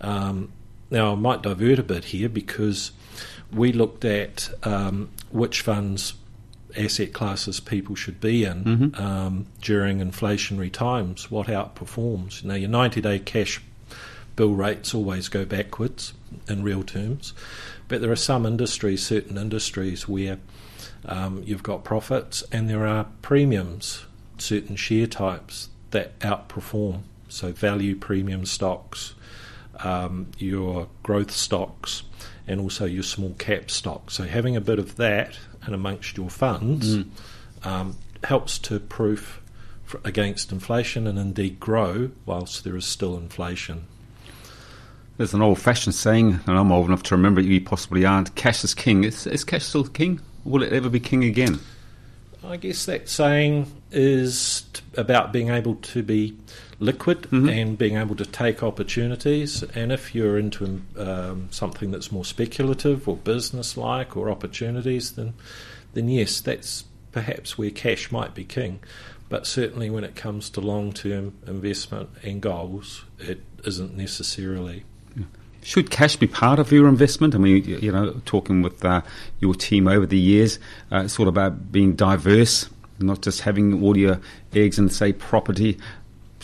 Um, 0.00 0.52
now, 0.90 1.12
I 1.12 1.14
might 1.14 1.42
divert 1.42 1.78
a 1.78 1.82
bit 1.82 2.06
here 2.06 2.28
because 2.28 2.92
we 3.52 3.72
looked 3.72 4.04
at 4.04 4.50
um, 4.62 5.10
which 5.30 5.60
funds, 5.60 6.14
asset 6.76 7.12
classes 7.12 7.60
people 7.60 7.94
should 7.94 8.20
be 8.20 8.44
in 8.44 8.94
um, 8.98 9.46
during 9.60 9.98
inflationary 9.98 10.72
times, 10.72 11.30
what 11.30 11.46
outperforms. 11.46 12.44
Now, 12.44 12.54
your 12.54 12.68
90 12.68 13.00
day 13.00 13.18
cash 13.18 13.60
bill 14.36 14.54
rates 14.54 14.94
always 14.94 15.28
go 15.28 15.44
backwards 15.44 16.14
in 16.48 16.62
real 16.62 16.82
terms, 16.82 17.32
but 17.88 18.00
there 18.00 18.10
are 18.10 18.16
some 18.16 18.44
industries, 18.44 19.04
certain 19.04 19.38
industries, 19.38 20.08
where 20.08 20.38
um, 21.06 21.42
you've 21.46 21.62
got 21.62 21.84
profits 21.84 22.42
and 22.50 22.68
there 22.68 22.86
are 22.86 23.06
premiums, 23.22 24.04
certain 24.38 24.76
share 24.76 25.06
types 25.06 25.68
that 25.90 26.18
outperform. 26.20 27.02
So, 27.28 27.52
value 27.52 27.96
premium 27.96 28.46
stocks, 28.46 29.14
um, 29.82 30.28
your 30.38 30.88
growth 31.02 31.30
stocks, 31.30 32.02
and 32.46 32.60
also 32.60 32.84
your 32.84 33.02
small 33.02 33.34
cap 33.38 33.70
stocks. 33.70 34.14
So, 34.14 34.24
having 34.24 34.56
a 34.56 34.60
bit 34.60 34.78
of 34.78 34.96
that 34.96 35.38
and 35.64 35.74
amongst 35.74 36.16
your 36.16 36.30
funds 36.30 36.98
um, 37.64 37.96
helps 38.24 38.58
to 38.60 38.78
proof 38.78 39.40
for, 39.84 40.00
against 40.04 40.52
inflation 40.52 41.06
and 41.06 41.18
indeed 41.18 41.58
grow 41.58 42.10
whilst 42.26 42.64
there 42.64 42.76
is 42.76 42.84
still 42.84 43.16
inflation. 43.16 43.86
There's 45.16 45.32
an 45.32 45.42
old 45.42 45.60
fashioned 45.60 45.94
saying, 45.94 46.40
and 46.46 46.58
I'm 46.58 46.72
old 46.72 46.86
enough 46.86 47.04
to 47.04 47.14
remember 47.14 47.40
it, 47.40 47.46
you 47.46 47.60
possibly 47.60 48.04
aren't 48.04 48.34
cash 48.34 48.64
is 48.64 48.74
king. 48.74 49.04
Is, 49.04 49.26
is 49.26 49.44
cash 49.44 49.64
still 49.64 49.84
king? 49.84 50.20
Will 50.44 50.62
it 50.62 50.72
ever 50.72 50.88
be 50.88 51.00
king 51.00 51.24
again? 51.24 51.60
I 52.46 52.56
guess 52.56 52.86
that 52.86 53.08
saying 53.08 53.70
is 53.90 54.64
t- 54.72 54.82
about 54.96 55.32
being 55.32 55.48
able 55.50 55.76
to 55.76 56.02
be 56.02 56.36
liquid 56.78 57.28
and 57.32 57.78
being 57.78 57.96
able 57.96 58.16
to 58.16 58.26
take 58.26 58.62
opportunities. 58.62 59.62
And 59.74 59.92
if 59.92 60.14
you're 60.14 60.38
into 60.38 60.82
um, 60.98 61.48
something 61.50 61.90
that's 61.90 62.12
more 62.12 62.24
speculative 62.24 63.08
or 63.08 63.16
business-like 63.16 64.16
or 64.16 64.30
opportunities, 64.30 65.12
then 65.12 65.34
then 65.94 66.08
yes, 66.08 66.40
that's 66.40 66.84
perhaps 67.12 67.56
where 67.56 67.70
cash 67.70 68.10
might 68.10 68.34
be 68.34 68.44
king. 68.44 68.80
But 69.28 69.46
certainly, 69.46 69.88
when 69.88 70.04
it 70.04 70.14
comes 70.14 70.50
to 70.50 70.60
long-term 70.60 71.34
investment 71.46 72.10
and 72.22 72.42
goals, 72.42 73.04
it 73.18 73.40
isn't 73.64 73.96
necessarily. 73.96 74.84
Should 75.64 75.90
cash 75.90 76.16
be 76.16 76.26
part 76.26 76.58
of 76.58 76.70
your 76.70 76.88
investment? 76.88 77.34
I 77.34 77.38
mean, 77.38 77.64
you, 77.64 77.78
you 77.78 77.90
know, 77.90 78.20
talking 78.26 78.60
with 78.60 78.84
uh, 78.84 79.00
your 79.40 79.54
team 79.54 79.88
over 79.88 80.04
the 80.04 80.18
years, 80.18 80.58
uh, 80.92 80.98
it's 80.98 81.18
all 81.18 81.26
about 81.26 81.72
being 81.72 81.94
diverse, 81.94 82.68
not 82.98 83.22
just 83.22 83.40
having 83.40 83.82
all 83.82 83.96
your 83.96 84.20
eggs 84.52 84.78
in, 84.78 84.90
say, 84.90 85.14
property. 85.14 85.78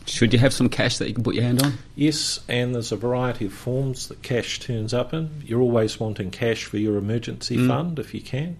Should 0.06 0.32
you 0.32 0.38
have 0.38 0.54
some 0.54 0.70
cash 0.70 0.96
that 0.96 1.08
you 1.08 1.12
can 1.12 1.22
put 1.22 1.34
your 1.34 1.44
hand 1.44 1.62
on? 1.62 1.74
Yes, 1.96 2.40
and 2.48 2.74
there's 2.74 2.92
a 2.92 2.96
variety 2.96 3.44
of 3.44 3.52
forms 3.52 4.08
that 4.08 4.22
cash 4.22 4.58
turns 4.58 4.94
up 4.94 5.12
in. 5.12 5.42
You're 5.44 5.60
always 5.60 6.00
wanting 6.00 6.30
cash 6.30 6.64
for 6.64 6.78
your 6.78 6.96
emergency 6.96 7.68
fund 7.68 7.98
if 7.98 8.14
you 8.14 8.22
can. 8.22 8.58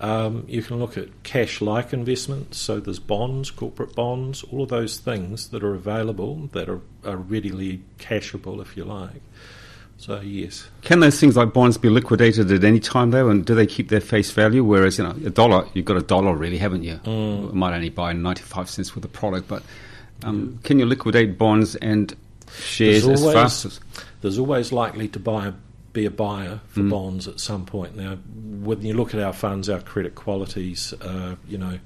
Um, 0.00 0.44
you 0.48 0.62
can 0.62 0.80
look 0.80 0.98
at 0.98 1.22
cash 1.22 1.60
like 1.60 1.92
investments, 1.92 2.58
so 2.58 2.80
there's 2.80 2.98
bonds, 2.98 3.52
corporate 3.52 3.94
bonds, 3.94 4.42
all 4.50 4.64
of 4.64 4.68
those 4.68 4.98
things 4.98 5.50
that 5.50 5.62
are 5.62 5.74
available 5.74 6.48
that 6.52 6.68
are, 6.68 6.80
are 7.04 7.16
readily 7.16 7.82
cashable 7.98 8.60
if 8.60 8.76
you 8.76 8.84
like. 8.84 9.22
So, 10.02 10.20
yes. 10.20 10.66
Can 10.80 10.98
those 10.98 11.20
things 11.20 11.36
like 11.36 11.52
bonds 11.52 11.78
be 11.78 11.88
liquidated 11.88 12.50
at 12.50 12.64
any 12.64 12.80
time, 12.80 13.12
though, 13.12 13.28
and 13.28 13.44
do 13.44 13.54
they 13.54 13.68
keep 13.68 13.88
their 13.88 14.00
face 14.00 14.32
value? 14.32 14.64
Whereas, 14.64 14.98
you 14.98 15.04
know, 15.04 15.12
a 15.24 15.30
dollar, 15.30 15.64
you've 15.74 15.84
got 15.84 15.96
a 15.96 16.02
dollar, 16.02 16.34
really, 16.34 16.58
haven't 16.58 16.82
you? 16.82 16.98
You 17.06 17.50
might 17.52 17.72
only 17.72 17.88
buy 17.88 18.12
95 18.12 18.68
cents 18.68 18.96
worth 18.96 19.04
of 19.04 19.12
product, 19.12 19.46
but 19.46 19.62
um, 20.24 20.58
can 20.64 20.80
you 20.80 20.86
liquidate 20.86 21.38
bonds 21.38 21.76
and 21.76 22.16
shares 22.52 23.04
There's 23.04 23.20
as 23.20 23.22
always- 23.22 23.34
fast 23.34 23.64
as. 23.66 23.80
there's 24.22 24.38
always 24.40 24.72
likely 24.72 25.06
to 25.06 25.20
buy 25.20 25.52
be 25.92 26.04
a 26.06 26.10
buyer 26.10 26.58
for 26.68 26.80
Mm. 26.80 26.90
bonds 26.90 27.28
at 27.28 27.38
some 27.38 27.64
point. 27.64 27.94
Now, 27.96 28.16
when 28.16 28.82
you 28.82 28.94
look 28.94 29.14
at 29.14 29.20
our 29.20 29.32
funds, 29.34 29.68
our 29.68 29.80
credit 29.80 30.14
qualities, 30.16 30.94
uh, 31.00 31.36
you 31.46 31.58
know, 31.58 31.78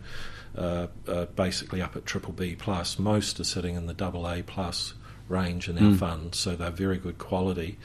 uh, 0.56 0.86
uh, 1.06 1.26
basically 1.36 1.82
up 1.82 1.96
at 1.96 2.06
triple 2.06 2.32
B 2.32 2.54
plus. 2.56 2.98
Most 2.98 3.40
are 3.40 3.44
sitting 3.44 3.74
in 3.74 3.86
the 3.88 3.92
double 3.92 4.26
A 4.26 4.42
plus 4.42 4.94
range 5.28 5.68
in 5.68 5.76
our 5.78 5.92
Mm. 5.92 5.98
funds, 5.98 6.38
so 6.38 6.54
they're 6.56 6.70
very 6.70 6.98
good 6.98 7.18
quality. 7.18 7.78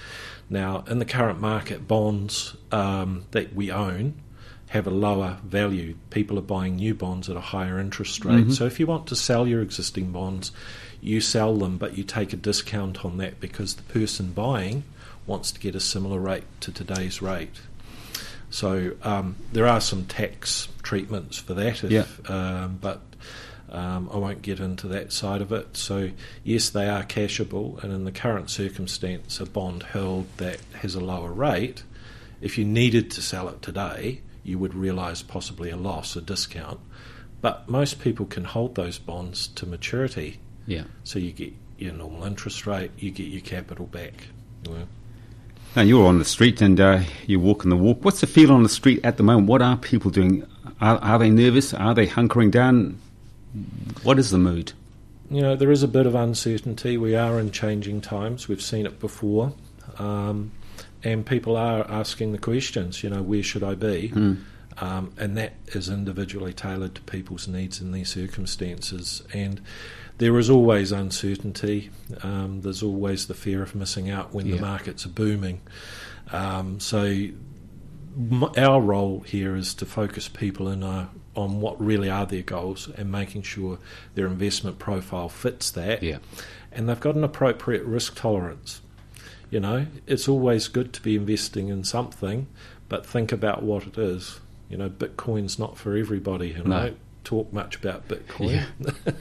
Now, 0.49 0.83
in 0.87 0.99
the 0.99 1.05
current 1.05 1.39
market, 1.39 1.87
bonds 1.87 2.55
um, 2.71 3.23
that 3.31 3.55
we 3.55 3.71
own 3.71 4.13
have 4.67 4.87
a 4.87 4.91
lower 4.91 5.37
value. 5.43 5.95
People 6.11 6.37
are 6.39 6.41
buying 6.43 6.77
new 6.77 6.93
bonds 6.93 7.29
at 7.29 7.35
a 7.35 7.41
higher 7.41 7.77
interest 7.77 8.23
rate. 8.23 8.47
Mhm. 8.47 8.53
So 8.53 8.65
if 8.65 8.79
you 8.79 8.87
want 8.87 9.05
to 9.07 9.15
sell 9.17 9.45
your 9.45 9.61
existing 9.61 10.11
bonds, 10.13 10.51
you 11.01 11.19
sell 11.19 11.57
them, 11.57 11.77
but 11.77 11.97
you 11.97 12.05
take 12.05 12.31
a 12.31 12.37
discount 12.37 13.03
on 13.03 13.17
that 13.17 13.41
because 13.41 13.73
the 13.73 13.83
person 13.83 14.31
buying 14.31 14.83
wants 15.27 15.51
to 15.51 15.59
get 15.59 15.75
a 15.75 15.79
similar 15.81 16.19
rate 16.19 16.45
to 16.61 16.71
today's 16.71 17.21
rate. 17.21 17.59
So 18.49 18.91
um, 19.03 19.35
there 19.51 19.67
are 19.67 19.81
some 19.81 20.05
tax 20.05 20.67
treatments 20.83 21.37
for 21.37 21.53
that, 21.53 21.83
if, 21.83 21.91
Yeah. 21.91 22.05
um, 22.63 22.77
but 22.81 23.01
um, 23.71 24.09
I 24.13 24.17
won't 24.17 24.41
get 24.41 24.59
into 24.59 24.87
that 24.89 25.11
side 25.13 25.41
of 25.41 25.51
it. 25.51 25.77
So 25.77 26.11
yes, 26.43 26.69
they 26.69 26.87
are 26.89 27.03
cashable, 27.03 27.81
and 27.83 27.91
in 27.93 28.03
the 28.05 28.11
current 28.11 28.49
circumstance, 28.49 29.39
a 29.39 29.45
bond 29.45 29.83
held 29.83 30.25
that 30.37 30.59
has 30.81 30.95
a 30.95 30.99
lower 30.99 31.31
rate, 31.31 31.83
if 32.41 32.57
you 32.57 32.65
needed 32.65 33.11
to 33.11 33.21
sell 33.21 33.47
it 33.49 33.61
today, 33.61 34.21
you 34.43 34.57
would 34.57 34.73
realise 34.73 35.21
possibly 35.21 35.69
a 35.69 35.77
loss, 35.77 36.15
a 36.15 36.21
discount. 36.21 36.79
But 37.41 37.69
most 37.69 37.99
people 37.99 38.25
can 38.25 38.43
hold 38.43 38.75
those 38.75 38.97
bonds 38.99 39.47
to 39.49 39.65
maturity, 39.65 40.39
Yeah. 40.67 40.83
so 41.03 41.19
you 41.19 41.31
get 41.31 41.53
your 41.77 41.93
normal 41.93 42.23
interest 42.25 42.67
rate, 42.67 42.91
you 42.97 43.11
get 43.11 43.27
your 43.27 43.41
capital 43.41 43.85
back. 43.87 44.13
Well, 44.67 44.87
Now, 45.75 45.81
you're 45.83 46.05
on 46.05 46.19
the 46.19 46.25
street 46.25 46.61
and 46.61 46.79
uh, 46.79 47.01
you're 47.25 47.39
walking 47.39 47.69
the 47.69 47.77
walk. 47.77 48.03
What's 48.03 48.21
the 48.21 48.27
feel 48.27 48.51
on 48.51 48.61
the 48.63 48.69
street 48.69 48.99
at 49.03 49.17
the 49.17 49.23
moment? 49.23 49.47
What 49.47 49.61
are 49.61 49.77
people 49.77 50.11
doing? 50.11 50.45
Are, 50.79 50.97
are 50.97 51.17
they 51.19 51.29
nervous? 51.29 51.73
Are 51.73 51.93
they 51.95 52.05
hunkering 52.07 52.51
down? 52.51 52.99
What 54.03 54.19
is 54.19 54.31
the 54.31 54.37
mood? 54.37 54.73
you 55.29 55.39
know, 55.41 55.55
there 55.55 55.71
is 55.71 55.81
a 55.81 55.87
bit 55.87 56.05
of 56.05 56.13
uncertainty. 56.13 56.97
We 56.97 57.15
are 57.15 57.39
in 57.39 57.51
changing 57.51 58.01
times. 58.01 58.49
We've 58.49 58.61
seen 58.61 58.85
it 58.85 58.99
before. 58.99 59.53
Um, 59.97 60.51
and 61.05 61.25
people 61.25 61.55
are 61.55 61.89
asking 61.89 62.33
the 62.33 62.37
questions, 62.37 63.01
you 63.01 63.09
know, 63.09 63.21
where 63.21 63.41
should 63.41 63.63
I 63.63 63.75
be? 63.75 64.11
Um, 64.77 65.13
and 65.17 65.37
that 65.37 65.53
is 65.67 65.87
individually 65.87 66.51
tailored 66.51 66.95
to 66.95 67.01
people's 67.03 67.47
needs 67.47 67.79
in 67.79 67.93
these 67.93 68.09
circumstances. 68.09 69.23
And 69.33 69.61
there 70.17 70.37
is 70.37 70.49
always 70.49 70.91
uncertainty. 70.91 71.91
Um, 72.23 72.59
there's 72.61 72.83
always 72.83 73.27
the 73.27 73.33
fear 73.33 73.63
of 73.63 73.73
missing 73.73 74.09
out 74.09 74.33
when 74.33 74.47
Yeah. 74.47 74.55
the 74.57 74.61
markets 74.61 75.05
are 75.05 75.09
booming. 75.09 75.61
Um, 76.33 76.81
so 76.81 77.03
m- 77.05 78.51
our 78.57 78.81
role 78.81 79.21
here 79.21 79.55
is 79.55 79.73
to 79.75 79.85
focus 79.85 80.27
people 80.27 80.67
in 80.67 80.83
a 80.83 81.09
on 81.35 81.61
what 81.61 81.79
really 81.83 82.09
are 82.09 82.25
their 82.25 82.41
goals 82.41 82.89
and 82.97 83.11
making 83.11 83.41
sure 83.43 83.79
their 84.15 84.27
investment 84.27 84.79
profile 84.79 85.29
fits 85.29 85.71
that. 85.71 86.03
Yeah. 86.03 86.17
And 86.71 86.87
they've 86.89 86.99
got 86.99 87.15
an 87.15 87.23
appropriate 87.23 87.83
risk 87.83 88.15
tolerance. 88.15 88.81
You 89.49 89.59
know, 89.59 89.87
it's 90.07 90.27
always 90.27 90.67
good 90.67 90.93
to 90.93 91.01
be 91.01 91.15
investing 91.15 91.67
in 91.69 91.83
something, 91.83 92.47
but 92.89 93.05
think 93.05 93.31
about 93.31 93.63
what 93.63 93.85
it 93.85 93.97
is. 93.97 94.39
You 94.69 94.77
know, 94.77 94.89
Bitcoin's 94.89 95.59
not 95.59 95.77
for 95.77 95.97
everybody, 95.97 96.53
and 96.53 96.67
No. 96.67 96.75
I 96.77 96.79
don't 96.87 96.97
talk 97.23 97.51
much 97.51 97.75
about 97.75 98.07
Bitcoin. 98.07 98.65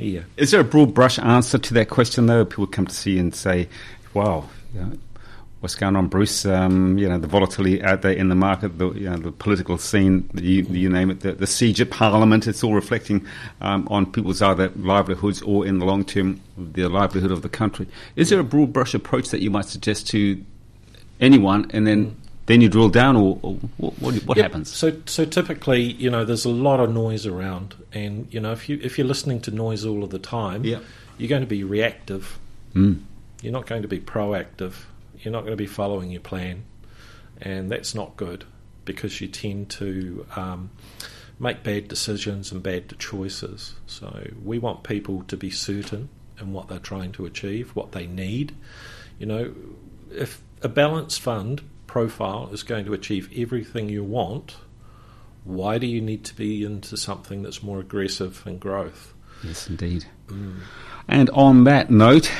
Yeah. 0.00 0.22
Is 0.36 0.50
there 0.50 0.60
a 0.60 0.64
broad 0.64 0.94
brush 0.94 1.18
answer 1.18 1.58
to 1.58 1.74
that 1.74 1.90
question, 1.90 2.26
though? 2.26 2.44
People 2.44 2.66
come 2.66 2.86
to 2.86 2.94
see 2.94 3.12
you 3.12 3.20
and 3.20 3.34
say, 3.34 3.68
wow, 4.14 4.48
you 4.74 4.80
know, 4.80 4.92
what's 5.60 5.74
going 5.74 5.94
on, 5.96 6.08
Bruce? 6.08 6.44
Um, 6.46 6.98
you 6.98 7.08
know, 7.08 7.18
the 7.18 7.26
volatility 7.26 7.82
out 7.82 8.02
there 8.02 8.12
in 8.12 8.28
the 8.28 8.34
market, 8.34 8.78
the, 8.78 8.90
you 8.92 9.08
know, 9.10 9.16
the 9.16 9.32
political 9.32 9.78
scene, 9.78 10.28
you, 10.34 10.62
you 10.64 10.88
name 10.88 11.10
it, 11.10 11.20
the, 11.20 11.32
the 11.32 11.46
siege 11.46 11.80
at 11.80 11.90
Parliament, 11.90 12.46
it's 12.46 12.64
all 12.64 12.74
reflecting 12.74 13.24
um, 13.60 13.86
on 13.90 14.10
people's 14.10 14.40
either 14.42 14.70
livelihoods 14.76 15.42
or, 15.42 15.66
in 15.66 15.78
the 15.78 15.84
long 15.84 16.04
term, 16.04 16.40
the 16.56 16.88
livelihood 16.88 17.30
of 17.30 17.42
the 17.42 17.48
country. 17.48 17.86
Is 18.16 18.30
there 18.30 18.40
a 18.40 18.44
broad 18.44 18.72
brush 18.72 18.94
approach 18.94 19.28
that 19.30 19.40
you 19.40 19.50
might 19.50 19.66
suggest 19.66 20.08
to 20.08 20.42
anyone, 21.20 21.70
and 21.72 21.86
then 21.86 22.16
then 22.46 22.60
you 22.62 22.68
drill 22.68 22.88
down, 22.88 23.14
or, 23.14 23.38
or 23.42 23.54
what, 23.76 23.92
what, 24.00 24.14
what 24.26 24.36
Yep. 24.36 24.44
happens? 24.44 24.72
So, 24.74 24.96
so 25.06 25.24
typically, 25.24 25.82
you 25.82 26.10
know, 26.10 26.24
there's 26.24 26.44
a 26.44 26.48
lot 26.50 26.80
of 26.80 26.90
noise 26.92 27.24
around, 27.24 27.76
and 27.92 28.26
you 28.32 28.40
know, 28.40 28.50
if 28.52 28.68
you 28.68 28.80
if 28.82 28.98
you're 28.98 29.06
listening 29.06 29.40
to 29.42 29.50
noise 29.52 29.84
all 29.84 30.02
of 30.02 30.10
the 30.10 30.18
time, 30.18 30.64
Yep. 30.64 30.82
you're 31.18 31.28
going 31.28 31.42
to 31.42 31.46
be 31.46 31.62
reactive. 31.62 32.38
Mm. 32.74 33.02
You're 33.42 33.52
not 33.52 33.66
going 33.66 33.82
to 33.82 33.88
be 33.88 34.00
proactive. 34.00 34.72
You're 35.22 35.32
not 35.32 35.40
going 35.40 35.52
to 35.52 35.56
be 35.56 35.66
following 35.66 36.10
your 36.10 36.20
plan, 36.20 36.64
and 37.40 37.70
that's 37.70 37.94
not 37.94 38.16
good 38.16 38.44
because 38.84 39.20
you 39.20 39.28
tend 39.28 39.70
to 39.70 40.26
um, 40.36 40.70
make 41.38 41.62
bad 41.62 41.88
decisions 41.88 42.52
and 42.52 42.62
bad 42.62 42.98
choices. 42.98 43.74
So 43.86 44.28
we 44.42 44.58
want 44.58 44.82
people 44.82 45.22
to 45.24 45.36
be 45.36 45.50
certain 45.50 46.08
in 46.40 46.52
what 46.52 46.68
they're 46.68 46.78
trying 46.78 47.12
to 47.12 47.26
achieve, 47.26 47.74
what 47.76 47.92
they 47.92 48.06
need. 48.06 48.54
You 49.18 49.26
know, 49.26 49.54
if 50.10 50.40
a 50.62 50.68
balanced 50.68 51.20
fund 51.20 51.62
profile 51.86 52.50
is 52.52 52.62
going 52.62 52.84
to 52.86 52.94
achieve 52.94 53.30
everything 53.36 53.88
you 53.88 54.04
want, 54.04 54.56
why 55.44 55.78
do 55.78 55.86
you 55.86 56.00
need 56.00 56.24
to 56.24 56.34
be 56.34 56.64
into 56.64 56.96
something 56.96 57.42
that's 57.42 57.62
more 57.62 57.80
aggressive 57.80 58.42
and 58.46 58.60
growth? 58.60 59.14
Yes, 59.42 59.68
indeed. 59.68 60.04
And 61.10 61.28
on 61.30 61.64
that 61.64 61.90
note, 61.90 62.30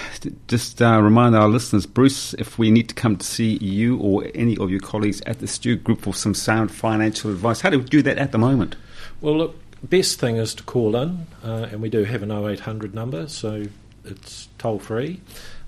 just 0.46 0.80
uh, 0.80 1.02
remind 1.02 1.34
our 1.34 1.48
listeners, 1.48 1.86
Bruce, 1.86 2.34
if 2.34 2.56
we 2.56 2.70
need 2.70 2.88
to 2.88 2.94
come 2.94 3.16
to 3.16 3.26
see 3.26 3.56
you 3.58 3.98
or 3.98 4.24
any 4.32 4.56
of 4.58 4.70
your 4.70 4.78
colleagues 4.78 5.20
at 5.26 5.40
the 5.40 5.48
Stewart 5.48 5.82
Group 5.82 6.02
for 6.02 6.14
some 6.14 6.34
sound 6.34 6.70
financial 6.70 7.32
advice, 7.32 7.60
how 7.62 7.70
do 7.70 7.80
we 7.80 7.84
do 7.84 8.00
that 8.02 8.16
at 8.16 8.30
the 8.30 8.38
moment? 8.38 8.76
Well, 9.20 9.36
look, 9.36 9.56
best 9.82 10.20
thing 10.20 10.36
is 10.36 10.54
to 10.54 10.62
call 10.62 10.94
in, 10.94 11.26
uh, 11.42 11.66
and 11.72 11.82
we 11.82 11.88
do 11.90 12.04
have 12.04 12.22
an 12.22 12.30
0800 12.30 12.94
number, 12.94 13.26
so 13.26 13.64
it's 14.04 14.48
toll 14.58 14.78
free. 14.78 15.20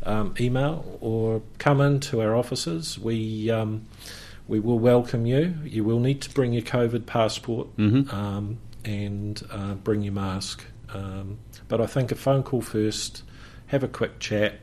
Um, 0.04 0.34
email 0.38 0.96
or 1.00 1.42
come 1.58 1.80
into 1.80 2.20
our 2.20 2.36
offices. 2.36 3.00
We 3.00 3.50
um, 3.50 3.84
we 4.48 4.60
will 4.60 4.78
welcome 4.78 5.26
you. 5.26 5.54
You 5.64 5.82
will 5.84 6.00
need 6.00 6.20
to 6.22 6.30
bring 6.30 6.52
your 6.52 6.62
COVID 6.62 7.06
passport 7.06 7.76
Mhm. 7.76 8.12
um, 8.12 8.58
and 8.84 9.42
uh, 9.50 9.74
bring 9.74 10.02
your 10.02 10.12
mask. 10.12 10.64
Um, 10.92 11.38
but 11.68 11.80
I 11.80 11.86
think 11.86 12.12
a 12.12 12.14
phone 12.14 12.42
call 12.42 12.60
first, 12.60 13.22
have 13.66 13.82
a 13.82 13.88
quick 13.88 14.18
chat. 14.18 14.60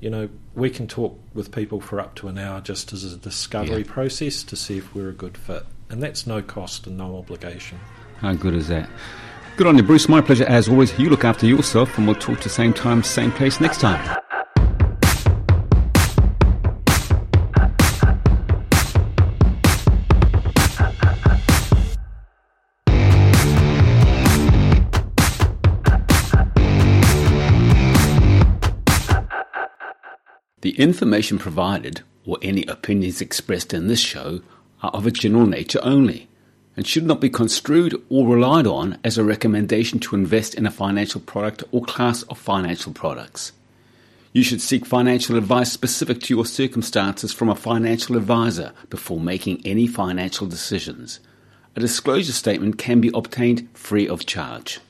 You 0.00 0.10
know, 0.10 0.28
we 0.54 0.68
can 0.70 0.86
talk 0.86 1.18
with 1.32 1.50
people 1.50 1.80
for 1.80 1.98
up 1.98 2.14
to 2.16 2.28
an 2.28 2.36
hour 2.38 2.60
just 2.60 2.92
as 2.92 3.10
a 3.10 3.16
discovery 3.16 3.78
Yeah. 3.86 3.92
process 3.92 4.42
to 4.44 4.56
see 4.56 4.76
if 4.76 4.94
we're 4.94 5.08
a 5.08 5.14
good 5.14 5.38
fit. 5.38 5.64
And 5.88 6.02
that's 6.02 6.26
no 6.26 6.42
cost 6.42 6.86
and 6.86 6.98
no 6.98 7.16
obligation. 7.16 7.78
How 8.18 8.34
good 8.34 8.54
is 8.54 8.68
that? 8.68 8.88
Good 9.56 9.66
on 9.66 9.76
you, 9.76 9.82
Bruce. 9.82 10.08
My 10.08 10.20
pleasure 10.20 10.44
as 10.44 10.68
always. 10.68 10.98
You 10.98 11.08
look 11.08 11.24
after 11.24 11.46
yourself, 11.46 11.96
and 11.96 12.06
we'll 12.06 12.16
talk 12.16 12.38
to 12.38 12.44
the 12.44 12.48
same 12.50 12.72
time, 12.72 13.02
same 13.02 13.30
place 13.32 13.60
next 13.60 13.80
time. 13.80 14.18
The 30.64 30.80
information 30.80 31.36
provided 31.36 32.00
or 32.24 32.38
any 32.40 32.64
opinions 32.64 33.20
expressed 33.20 33.74
in 33.74 33.86
this 33.86 34.00
show 34.00 34.40
are 34.82 34.90
of 34.92 35.06
a 35.06 35.10
general 35.10 35.46
nature 35.46 35.78
only 35.82 36.26
and 36.74 36.86
should 36.86 37.04
not 37.04 37.20
be 37.20 37.28
construed 37.28 38.02
or 38.08 38.26
relied 38.26 38.66
on 38.66 38.96
as 39.04 39.18
a 39.18 39.24
recommendation 39.24 39.98
to 39.98 40.16
invest 40.16 40.54
in 40.54 40.64
a 40.64 40.70
financial 40.70 41.20
product 41.20 41.64
or 41.70 41.84
class 41.84 42.22
of 42.22 42.38
financial 42.38 42.94
products. 42.94 43.52
You 44.32 44.42
should 44.42 44.62
seek 44.62 44.86
financial 44.86 45.36
advice 45.36 45.70
specific 45.70 46.22
to 46.22 46.34
your 46.34 46.46
circumstances 46.46 47.30
from 47.30 47.50
a 47.50 47.54
financial 47.54 48.16
advisor 48.16 48.72
before 48.88 49.20
making 49.20 49.60
any 49.66 49.86
financial 49.86 50.46
decisions. 50.46 51.20
A 51.76 51.80
disclosure 51.80 52.32
statement 52.32 52.78
can 52.78 53.02
be 53.02 53.10
obtained 53.12 53.68
free 53.74 54.08
of 54.08 54.24
charge. 54.24 54.80